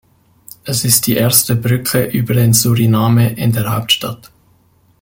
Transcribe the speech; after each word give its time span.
Es 0.63 0.83
ist 0.83 1.05
die 1.05 1.15
erste 1.15 1.55
Brücke 1.55 2.05
über 2.05 2.33
den 2.33 2.53
Suriname 2.53 3.33
in 3.37 3.51
der 3.51 3.71
Hauptstadt. 3.71 4.31